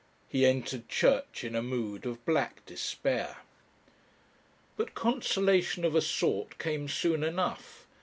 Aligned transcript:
He 0.27 0.47
entered 0.47 0.89
church 0.89 1.43
in 1.43 1.53
a 1.55 1.61
mood 1.61 2.07
of 2.07 2.25
black 2.25 2.65
despair. 2.65 3.37
But 4.75 4.95
consolation 4.95 5.85
of 5.85 5.93
a 5.93 6.01
sort 6.01 6.57
came 6.57 6.87
soon 6.87 7.23
enough. 7.23 7.85